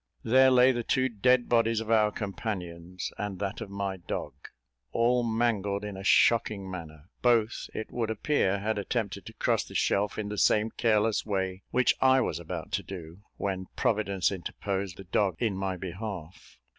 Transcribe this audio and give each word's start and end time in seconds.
There 0.23 0.49
lay 0.49 0.71
the 0.71 0.81
two 0.83 1.09
dead 1.09 1.47
bodies 1.47 1.79
of 1.79 1.91
our 1.91 2.11
companions, 2.11 3.11
and 3.19 3.37
that 3.37 3.61
of 3.61 3.69
my 3.69 3.97
dog, 3.97 4.33
all 4.91 5.21
mangled 5.21 5.85
in 5.85 5.95
a 5.95 6.03
shocking 6.03 6.71
manner; 6.71 7.11
both, 7.21 7.69
it 7.75 7.91
would 7.91 8.09
appear, 8.09 8.57
had 8.57 8.79
attempted 8.79 9.27
to 9.27 9.33
cross 9.33 9.63
the 9.63 9.75
shelf 9.75 10.17
in 10.17 10.29
the 10.29 10.39
same 10.39 10.71
careless 10.71 11.23
way 11.23 11.61
which 11.69 11.93
I 12.01 12.19
was 12.19 12.39
about 12.39 12.71
to 12.71 12.81
do, 12.83 13.19
when 13.37 13.67
Providence 13.75 14.31
interposed 14.31 14.97
the 14.97 15.03
dog 15.03 15.35
in 15.37 15.55
my 15.55 15.77
behalf. 15.77 16.57